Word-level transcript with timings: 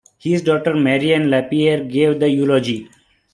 His 0.17 0.41
daughter 0.41 0.73
Marie-Anne 0.75 1.29
Lapierre 1.29 1.83
gave 1.83 2.19
the 2.19 2.27
eulogy. 2.27 2.89